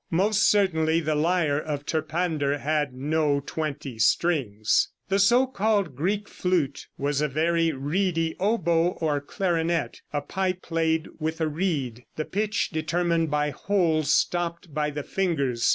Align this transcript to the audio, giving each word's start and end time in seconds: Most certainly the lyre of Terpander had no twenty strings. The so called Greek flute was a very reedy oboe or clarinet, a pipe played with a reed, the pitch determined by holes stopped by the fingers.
Most 0.09 0.49
certainly 0.49 0.99
the 0.99 1.13
lyre 1.13 1.59
of 1.59 1.85
Terpander 1.85 2.57
had 2.57 2.91
no 2.95 3.39
twenty 3.39 3.99
strings. 3.99 4.89
The 5.09 5.19
so 5.19 5.45
called 5.45 5.95
Greek 5.95 6.27
flute 6.27 6.87
was 6.97 7.21
a 7.21 7.27
very 7.27 7.71
reedy 7.71 8.35
oboe 8.39 8.93
or 8.99 9.21
clarinet, 9.21 10.01
a 10.11 10.21
pipe 10.21 10.63
played 10.63 11.07
with 11.19 11.39
a 11.39 11.47
reed, 11.47 12.03
the 12.15 12.25
pitch 12.25 12.71
determined 12.71 13.29
by 13.29 13.51
holes 13.51 14.11
stopped 14.11 14.73
by 14.73 14.89
the 14.89 15.03
fingers. 15.03 15.69